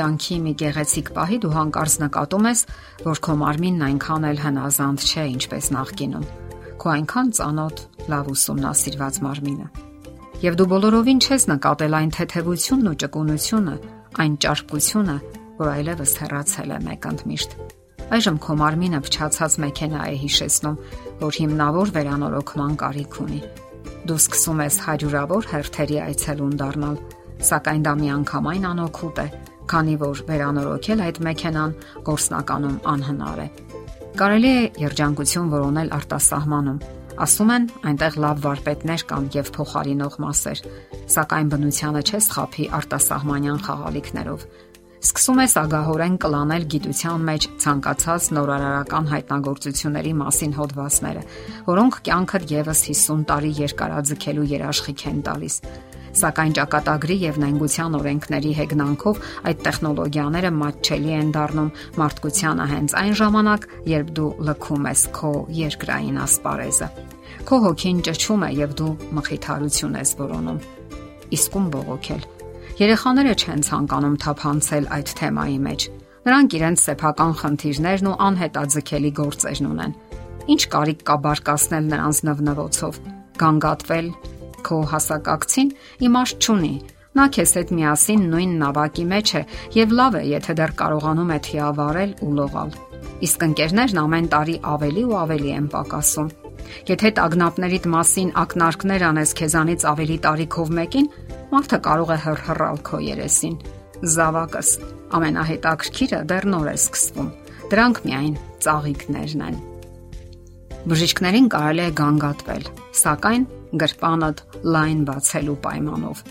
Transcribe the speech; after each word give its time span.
կյանքի 0.00 0.36
մի 0.40 0.52
գեղեցիկ 0.56 1.08
պահի 1.12 1.38
դու 1.44 1.50
հանկարծ 1.52 1.94
նկատում 2.00 2.46
ես, 2.48 2.60
որ 3.04 3.18
քո 3.26 3.34
մարմինն 3.40 3.82
այնքան 3.84 4.22
էլ 4.30 4.38
հնազանդ 4.40 5.04
չէ, 5.04 5.24
ինչպես 5.34 5.66
նախկինում։ 5.76 6.24
Քո 6.80 6.92
այնքան 6.94 7.32
ծանոթ, 7.36 7.82
լավ 8.08 8.30
ուսումնասիրված 8.32 9.18
մարմինը։ 9.26 9.66
Եվ 10.40 10.56
դու 10.56 10.68
բոլորովին 10.72 11.20
չես 11.20 11.44
նկատել 11.50 11.96
այն 12.00 12.14
թեթևությունն 12.16 12.88
ու 12.88 12.96
ճկունությունը, 13.04 13.76
այն 14.24 14.32
ճարպկությունը, 14.40 15.16
որ 15.60 15.70
այլևս 15.76 16.12
հեռացել 16.24 16.70
է 16.70 16.78
մեկ 16.88 17.08
ընդմիշտ։ 17.12 17.56
Այժմ 18.10 18.36
քո 18.40 18.54
մարմինը 18.64 19.00
փչացած 19.04 19.52
մեքենա 19.60 20.00
է 20.00 20.16
հիշեցնում, 20.24 20.80
որ 21.20 21.36
հիմնավոր 21.44 21.92
վերանորոգման 22.00 22.72
կարիք 22.80 23.20
ունի։ 23.20 23.40
Դու 24.08 24.20
սկսում 24.24 24.62
ես 24.64 24.76
հաջուրավոր 24.88 25.50
հերթերի 25.52 25.98
այցելուն 26.08 26.56
դառնալ 26.64 26.96
Սակայն 27.40 27.84
դա 27.86 27.92
միանգամայն 27.96 28.64
անօգուտ 28.68 29.20
է, 29.22 29.26
քանի 29.70 29.96
որ 30.00 30.22
վերանորոգել 30.30 31.02
այդ 31.06 31.20
մեքենան 31.26 31.74
գործնականում 32.06 32.78
անհնար 32.94 33.42
է։ 33.44 33.48
Կարելի 34.20 34.50
է 34.50 34.64
երջանկություն 34.84 35.52
որոնել 35.54 35.92
արտասահմանում։ 35.96 36.80
Ասում 37.20 37.50
են, 37.54 37.68
այնտեղ 37.90 38.16
լավ 38.24 38.40
վարպետներ 38.46 39.02
կան 39.10 39.28
եւ 39.34 39.50
փոխարինող 39.56 40.16
մասեր, 40.24 40.62
սակայն 41.14 41.52
բնությանը 41.52 42.02
չես 42.10 42.28
խափի 42.34 42.66
արտասահմանյան 42.80 43.62
խաղալիքներով։ 43.66 44.44
Սկսում 45.00 45.38
ես 45.40 45.54
ագահորեն 45.56 46.16
կլանել 46.20 46.64
գիտության 46.74 47.22
մեջ 47.28 47.44
ցանկացած 47.64 48.26
նորարարական 48.36 49.06
հայտնագործությունների 49.12 50.12
մասին 50.20 50.56
հոդվածները, 50.58 51.22
որոնք 51.70 52.00
կյանքդ 52.08 52.44
եւս 52.52 52.82
50 52.90 53.24
տարի 53.30 53.52
երկարաձգելու 53.60 54.50
երաշխիք 54.50 55.06
են 55.10 55.22
տալիս 55.30 55.56
Սակայն 56.10 56.54
ճակատագրի 56.58 57.16
եւ 57.22 57.36
նենգության 57.44 57.96
օրենքների 58.00 58.52
հեգնանքով 58.58 59.20
այդ 59.50 59.60
տեխնոլոգիաները 59.66 60.50
մատչելի 60.58 61.12
են 61.20 61.30
դառնում 61.36 61.70
մարդկությանը 62.00 62.66
հենց 62.70 62.96
այն 63.00 63.14
ժամանակ, 63.20 63.66
երբ 63.94 64.10
դու 64.18 64.30
լքում 64.48 64.88
ես 64.90 65.04
քո 65.20 65.32
երկրային 65.60 66.18
ասպարեզը։ 66.24 66.88
Քո 67.46 67.60
հոգին 67.64 68.02
ճճում 68.10 68.42
է 68.42 68.50
եւ 68.58 68.74
դու 68.80 68.90
մխիթարություն 69.20 69.96
ես 70.00 70.12
որոնում։ 70.18 70.60
Իսկում 71.30 71.66
բողոքել։ 71.78 72.28
Երեխաները 72.80 73.32
չեն 73.40 73.64
ցանկանում 73.70 74.18
թափանցել 74.24 74.86
այդ 74.98 75.10
թեմայի 75.20 75.58
մեջ։ 75.70 75.86
Նրանք 76.20 76.54
իրենց 76.58 76.82
սեփական 76.84 77.32
խնդիրներն 77.40 78.08
ու 78.10 78.18
անհետաձգելի 78.26 79.10
գործերն 79.20 79.68
ունեն։ 79.70 79.94
Ինչ 80.50 80.62
կարիք 80.74 81.04
կա 81.10 81.16
բարկացնել 81.24 81.88
նրանց 81.90 82.20
նվնվոցով, 82.28 83.00
գանգատվել, 83.40 84.08
Քո 84.66 84.78
հասակակցին 84.90 85.70
իմաստ 86.08 86.46
չունի։ 86.46 86.74
Նա 87.18 87.24
քեզ 87.34 87.52
հետ 87.58 87.70
միասին 87.74 88.20
նույն 88.30 88.52
նավակի 88.60 89.04
մեջ 89.10 89.30
է 89.34 89.42
եւ 89.76 89.94
լավ 89.98 90.16
է, 90.20 90.22
եթե 90.30 90.54
դեռ 90.60 90.74
կարողանում 90.80 91.32
է 91.34 91.38
թիավարել 91.46 92.12
ու 92.22 92.30
լողալ։ 92.38 92.70
Իսկ 93.26 93.42
ընկերներն 93.46 94.00
ամեն 94.04 94.28
տարի 94.30 94.56
ավելի 94.74 95.02
ու 95.10 95.16
ավելի 95.20 95.50
են 95.56 95.66
պակասում։ 95.74 96.30
Եթե 96.90 97.10
տագնապներիդ 97.18 97.86
մասին 97.90 98.30
ակնարկներ 98.40 99.04
անես 99.10 99.34
քեզանից 99.40 99.86
ավելի 99.90 100.16
տարիքով 100.26 100.72
մեկին, 100.78 101.08
մարդը 101.50 101.78
կարող 101.86 102.10
է 102.14 102.18
հրհռալ 102.24 102.80
քո 102.86 103.00
երեսին։ 103.10 103.56
Զավակս, 104.00 104.70
ամենահետաքրքիրը 105.18 106.20
դեռ 106.30 106.46
նոր 106.54 106.70
է 106.70 106.76
սկսվում։ 106.78 107.30
Դրանք 107.70 108.02
միայն 108.06 108.34
ծաղիկներն 108.64 109.42
են։ 109.50 109.58
Բժիշկներին 110.90 111.48
կարելի 111.52 111.82
է 111.84 111.90
գանգատվել, 112.00 112.68
սակայն 113.00 113.42
գրպանդ 113.78 114.42
լայն 114.74 115.02
բացելու 115.08 115.56
պայմանով։ 115.64 116.22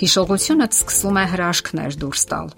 Հիշողությունդ 0.00 0.74
սկսում 0.74 1.18
է 1.20 1.24
հրաշքներ 1.34 1.96
դուրս 2.02 2.22
տալ, 2.30 2.48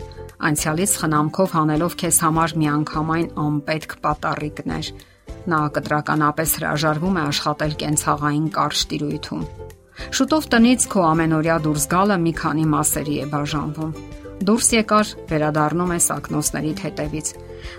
անցյալից 0.46 0.92
խնամքով 1.00 1.54
հանելով 1.56 1.96
քեզ 2.00 2.18
համար 2.24 2.54
միանգամայն 2.62 3.28
անպետք 3.44 3.96
պատառիկներ։ 4.06 4.90
Նա 5.46 5.60
կտրականապես 5.76 6.54
հրաժարվում 6.58 7.16
է 7.16 7.22
աշխատել 7.26 7.76
կենցաղային 7.82 8.46
կարճ 8.56 8.84
տիրույթում։ 8.90 9.44
Շուտով 10.16 10.48
տնից 10.52 10.86
քո 10.92 11.04
ամենօրյա 11.12 11.56
դուրս 11.66 11.84
գալը 11.92 12.16
մի 12.24 12.32
քանի 12.40 12.66
մասերի 12.72 13.16
է 13.16 13.26
բաժանվում։ 13.32 13.94
Դուրս 14.46 14.68
եկար, 14.76 15.12
վերադառնում 15.30 15.92
ես 15.96 16.06
ակնոցներիդ 16.16 16.82
հետևից։ 16.86 17.28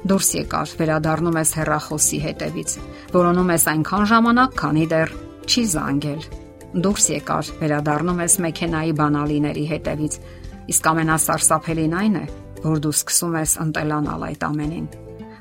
Դուրս 0.10 0.30
եկար, 0.38 0.74
վերադառնում 0.82 1.38
ես 1.38 1.52
հերախոսի 1.60 2.20
հետևից։ 2.26 2.76
Որոնում 3.14 3.54
ես 3.54 3.68
այնքան 3.74 4.08
ժամանակ, 4.14 4.58
քանի 4.58 4.86
դեռ 4.96 5.14
չի 5.48 5.64
զանգել։ 5.74 6.22
Դուրս 6.84 7.06
եկար, 7.16 7.50
վերադառնում 7.62 8.22
ես 8.24 8.34
մեքենայի 8.44 8.94
բանալիների 9.00 9.66
հետևից։ 9.72 10.18
Իսկ 10.74 10.90
ամենասարսափելին 10.92 11.98
այն 11.98 12.18
է, 12.20 12.24
որ 12.68 12.82
դու 12.84 12.96
սկսում 12.98 13.38
ես 13.40 13.54
ընտելանալ 13.64 14.26
այդ 14.28 14.48
ամենին։ 14.48 14.88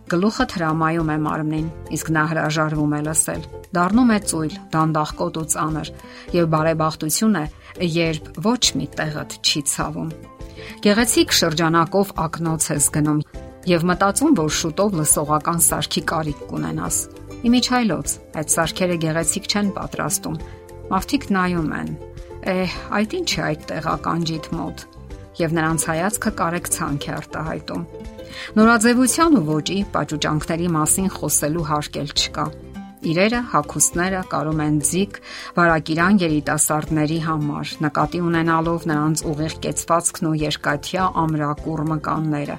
Գլուխը 0.06 0.44
հրամայում 0.54 1.08
է 1.10 1.16
մարմնին, 1.26 1.70
իսկ 1.96 2.10
նա 2.14 2.22
հրաժարվում 2.30 2.92
է 2.94 3.00
լսել։ 3.08 3.46
Դառնում 3.74 4.12
է 4.14 4.18
ծույլ, 4.30 4.54
դանդաղկոտ 4.76 5.40
ու 5.40 5.46
ծանր, 5.56 5.90
եւ 6.36 6.46
բարեբախտություն 6.54 7.38
է, 7.42 7.44
երբ 7.96 8.30
ոչ 8.46 8.62
մի 8.78 8.86
տեղդ 9.00 9.36
չի 9.42 9.62
ցավում։ 9.74 10.12
Գեղեցիկ 10.86 11.34
շրջանակով 11.40 12.14
ակնոց 12.22 12.70
ես 12.70 12.86
գնում 12.94 13.20
եւ 13.66 13.84
մտածում, 13.90 14.34
որ 14.38 14.50
շուտով 14.62 14.96
լսողական 15.00 15.62
սարքի 15.66 16.02
կարիք 16.06 16.42
կունենաս։ 16.54 16.98
Իմիջայլոց, 17.44 18.12
այդ 18.40 18.52
սարքերը 18.56 18.96
գեղեցիկ 19.04 19.48
չեն 19.52 19.72
պատրաստում։ 19.76 20.36
Մարդիկ 20.88 21.24
նայում 21.36 21.72
են. 21.76 21.90
«Է, 22.46 22.54
այդ 22.96 23.16
ինչ 23.20 23.30
է 23.36 23.40
այդ 23.46 23.64
տեղականջիտ 23.70 24.46
մոտ» 24.56 24.84
եւ 25.36 25.56
նրանց 25.56 25.82
հայացքը 25.90 26.30
կարեկցանք 26.40 27.06
է 27.06 27.10
արտահայտում։ 27.16 27.82
Նորաձևության 28.56 29.36
ու 29.36 29.42
ոճի 29.50 29.76
պաճուճանքների 29.96 30.68
մասին 30.76 31.10
խոսելու 31.16 31.66
հարկ 31.70 31.98
էլ 32.02 32.14
չկա։ 32.16 32.46
Իրերը, 33.06 33.40
հակոստները 33.52 34.22
կարում 34.32 34.62
են 34.66 34.78
ձիգ 34.88 35.18
վարակիրան 35.56 36.16
երիտասարդների 36.22 37.18
համար, 37.26 37.74
նկատի 37.84 38.20
ունենալով 38.26 38.88
նրանց 38.90 39.22
ուղիղ 39.30 39.54
կեցվածքն 39.66 40.30
ու 40.30 40.34
երկաթյա 40.46 41.04
ամրակուր 41.26 41.84
մկանները։ 41.92 42.56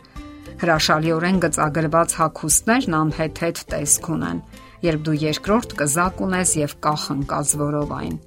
Հրաշալիորեն 0.62 1.42
գծագրված 1.48 2.16
հակոստներն 2.22 2.98
անհեթեթ 3.02 3.66
տեսք 3.74 4.10
ունեն 4.18 4.40
երբ 4.86 5.06
դու 5.08 5.20
երկրորդ 5.26 5.78
կզակ 5.82 6.26
ունես 6.28 6.56
եւ 6.62 6.80
կախնկած 6.88 7.54
որովայն։ 7.62 8.18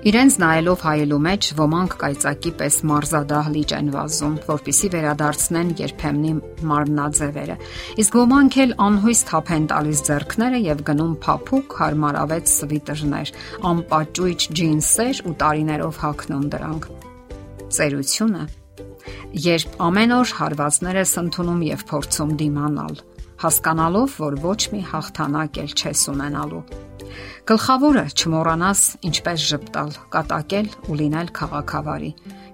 Իրենց 0.00 0.36
նայելով 0.40 0.82
հայելու 0.86 1.16
մեջ 1.24 1.46
ոմանք 1.58 1.94
կայծակի 2.00 2.50
պես 2.56 2.76
մարզադահլիճ 2.88 3.72
են 3.76 3.88
վազում, 3.92 4.36
որpիսի 4.46 4.88
վերադարձնեն 4.94 5.72
երբեմնի 5.80 6.30
մարմնաձևերը։ 6.70 7.56
Իսկ 8.00 8.16
ոմանք 8.16 8.56
էլ 8.64 8.72
անհույս 8.86 9.20
թափ 9.28 9.52
են 9.56 9.66
տալիս 9.74 10.00
ձեռքները 10.08 10.62
եւ 10.64 10.80
գնում 10.88 11.12
փափուկ 11.26 11.76
հարմարավետ 11.82 12.52
սվիտերներ, 12.54 13.34
անպաճույճ 13.74 14.48
ջինսեր 14.56 15.20
ու 15.28 15.34
տարիներով 15.44 16.00
հագնում 16.00 16.48
դրանք։ 16.56 16.88
Ծերությունը. 17.76 18.44
Երբ 19.30 19.76
ամեն 19.84 20.16
օր 20.16 20.32
հարվածներ 20.40 20.96
ես 21.04 21.12
ընդունում 21.20 21.60
եւ 21.68 21.84
փորձում 21.92 22.32
դիմանալ, 22.40 22.96
հասկանալով, 23.40 24.14
որ 24.20 24.38
ոչ 24.44 24.60
մի 24.74 24.80
հաղթանակ 24.90 25.60
էլ 25.64 25.74
չես 25.80 26.02
ունենալու։ 26.12 26.62
Գլխավորը 27.50 28.04
չմոռանաս 28.14 28.80
ինչպես 29.08 29.46
ճպտալ, 29.50 29.94
կատակել 30.12 30.68
ու 30.86 30.98
լինել 31.00 31.30
քաղաքավարի։ 31.38 32.10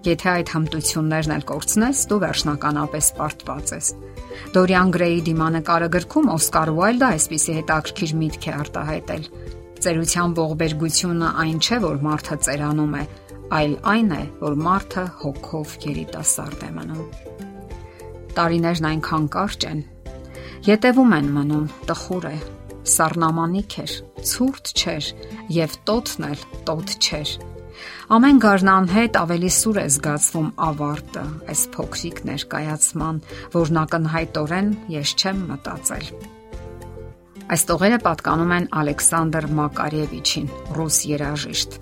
Եթե 0.06 0.28
այդ 0.32 0.52
հմտություններն 0.54 1.34
էլ 1.36 1.44
կորցնես, 1.50 2.02
դու 2.06 2.19
վերջնականապես 2.22 3.08
պարտված 3.19 3.72
ես։ 3.76 3.88
Դորիան 4.54 4.92
Գրեյի 4.94 5.20
դիմանկարը 5.26 5.88
գրքում 5.97 6.30
Օսկար 6.36 6.72
Ուայլդը 6.76 7.08
այսպիսի 7.16 7.56
հետաքրքիր 7.56 8.14
միտք 8.22 8.47
է 8.47 8.54
արտահայտել։ 8.56 9.27
Ծերության 9.86 10.36
ողբերգությունը 10.39 11.32
այն 11.42 11.59
չէ, 11.66 11.80
որ 11.82 11.98
մարդը 12.06 12.39
ծերանում 12.47 12.94
է, 12.97 13.04
այլ 13.56 13.74
այն 13.92 14.15
է, 14.16 14.22
որ 14.47 14.56
մարդը 14.66 15.04
հոգով 15.27 15.74
երիտասարդ 15.86 16.65
է 16.66 16.71
մնում։ 16.78 17.04
Տարիներն 18.36 18.89
այնքան 18.92 19.28
կարճ 19.36 19.66
են, 19.72 19.84
Ետևում 20.64 21.12
են 21.16 21.26
մնում, 21.36 21.66
տխուր 21.91 22.26
է, 22.30 22.36
սառնամանիք 22.97 23.76
էր, 23.82 23.92
ցուրտ 24.30 24.72
չէր 24.72 25.10
եւ 25.56 25.76
տոտն 25.91 26.26
էլ 26.30 26.47
տոտ 26.68 26.94
չէր։ 26.97 27.34
Ամեն 28.16 28.38
գարնան 28.41 28.86
հետ 28.94 29.18
ավելի 29.20 29.50
սուր 29.53 29.78
է 29.82 29.84
զգացվում 29.97 30.48
ավարտը, 30.66 31.24
այս 31.53 31.62
փոքրիկ 31.74 32.22
ներկայացման, 32.30 33.20
որն 33.56 33.80
ակնհայտորեն 33.82 34.72
ես 34.94 35.14
չեմ 35.20 35.44
մտածել։ 35.50 36.08
Այս 37.47 37.62
տողերը 37.66 37.98
պատկանում 38.06 38.54
են 38.56 38.64
Ալեքսանդր 38.80 39.44
Մակարևիչին, 39.60 40.48
ռուս 40.78 40.97
երաժիշտ։ 41.12 41.78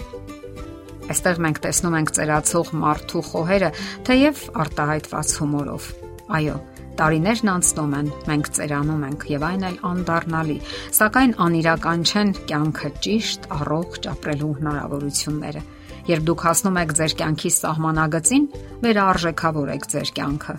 Այստեղ 1.14 1.40
մենք 1.44 1.58
տեսնում 1.64 1.96
ենք 2.00 2.12
ծերացող 2.16 2.70
մարդու 2.80 3.22
խոհերը, 3.28 3.70
թեև 4.08 4.44
արտահայտված 4.64 5.32
հումորով։ 5.40 5.88
Այո, 6.36 6.56
Տարիներն 6.94 7.48
անցնում 7.50 7.94
են, 7.98 8.08
մենք 8.28 8.48
ծերանում 8.54 9.00
ենք 9.08 9.24
եւ 9.32 9.44
այն 9.48 9.64
էլ 9.66 9.78
անդառնալի, 9.88 10.58
սակայն 10.94 11.32
անիրական 11.44 12.04
չեն 12.06 12.30
կյանքը 12.50 12.90
ճիշտ, 13.06 13.48
առողջ 13.58 14.06
ապրելու 14.12 14.50
հնարավորությունները։ 14.60 15.62
Երբ 16.04 16.24
դուք 16.28 16.44
հասնում 16.44 16.78
եք 16.84 16.94
ձեր 17.00 17.16
կյանքի 17.18 17.50
սահմանագծին, 17.58 18.46
վերարժեքավորեք 18.84 19.86
ձեր 19.94 20.14
կյանքը։ 20.20 20.56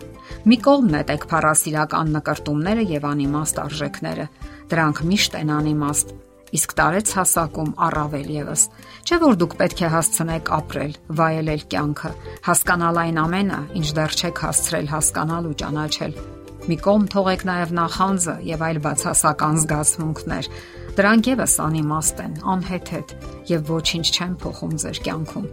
Մի 0.50 0.58
կողմ 0.66 0.88
նետեք 0.96 1.28
փառասիրական 1.32 2.14
նկարտումները 2.16 2.86
եւ 2.92 3.10
անիմաստ 3.16 3.62
արժեքները։ 3.66 4.30
Դրանք 4.76 5.04
միշտ 5.06 5.38
են 5.40 5.52
անիմաստ, 5.56 6.16
իսկ 6.56 6.75
տարեց 6.80 7.12
հասակում 7.16 7.74
առավել 7.88 8.30
եւս։ 8.36 8.63
Չէ 9.06 9.18
որ 9.25 9.38
դուք 9.42 9.57
պետք 9.60 9.84
է 9.86 9.90
հասցնեք 9.96 10.54
ապրել, 10.60 10.94
վայելել 11.19 11.66
կյանքը, 11.75 12.12
հասկանալ 12.46 13.02
այն 13.06 13.19
ամենը, 13.25 13.60
ինչ 13.81 13.88
դեռ 14.00 14.16
չեք 14.16 14.42
հասցրել 14.46 14.90
հասկանալ 14.96 15.50
ու 15.52 15.57
ճանաչել։ 15.62 16.18
Մի 16.66 16.78
կողմ 16.81 17.04
թողեք 17.13 17.42
նաև 17.46 17.74
նախանձը 17.78 18.36
եւ 18.50 18.63
այլ 18.66 18.80
բացասական 18.86 19.60
զգացմունքներ, 19.62 20.48
Դրանք 20.96 21.28
եւս 21.28 21.54
անիմաստ 21.60 22.19
են, 22.24 22.36
անհեթեթ 22.52 23.10
եւ 23.50 23.66
ոչինչ 23.68 24.06
չեն 24.16 24.36
փոխում 24.40 24.75
ձեր 24.80 25.01
կյանքում։ 25.04 25.50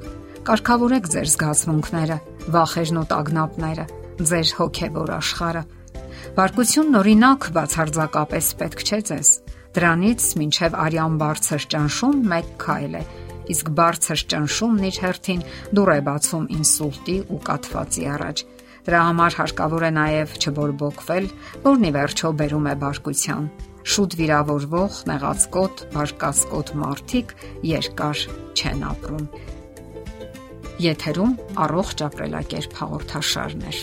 Կարգավորեք 0.46 1.08
ձեր 1.14 1.28
զգացմունքները, 1.32 2.18
վախերն 2.54 3.00
ու 3.02 3.06
տագնապները, 3.10 3.86
ձեր 4.22 4.52
հոգեվոր 4.62 5.14
աշխարհը։ 5.18 5.64
Բարկությունն 6.38 6.98
օրինակ 7.02 7.48
բացարձակապես 7.58 8.52
պետք 8.62 8.86
չէ 8.86 9.00
ձեզ։ 9.10 9.32
Դրանից 9.72 10.24
մինչև 10.36 10.74
արյան 10.84 11.14
բարձր 11.22 11.66
ճնշում 11.72 12.18
մեկ 12.28 12.48
քայլ 12.60 12.96
է, 12.98 13.02
իսկ 13.52 13.70
բարձր 13.78 14.24
ճնշումն 14.32 14.88
իր 14.88 14.98
հերթին 15.02 15.44
դուր 15.78 15.90
է 15.92 16.00
բացում 16.08 16.48
ինսուլտի 16.58 17.16
ու 17.32 17.38
կաթվածի 17.48 18.04
առաջ։ 18.12 18.42
Դրա 18.82 19.00
համար 19.08 19.36
հարկավոր 19.38 19.86
է 19.88 19.90
նաև 19.96 20.36
չբորբոքվել, 20.42 21.28
որն 21.64 21.88
ի 21.88 21.92
վերջո 21.96 22.32
բերում 22.42 22.68
է 22.68 22.74
բարկության 22.82 23.48
շուտ 23.82 24.14
վիրավորվող, 24.20 24.98
նեղացկոտ, 25.10 25.82
բարկասկոտ 25.96 26.74
մարդիկ 26.82 27.34
երկար 27.72 28.22
չեն 28.52 28.84
ապրում։ 28.92 29.26
Եթերում 30.82 31.34
առողջ 31.64 32.06
ապրելակերպ 32.10 32.78
հաղորդաշարներ։ 32.82 33.82